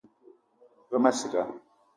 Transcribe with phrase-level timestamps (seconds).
[0.91, 1.41] Ve ma ciga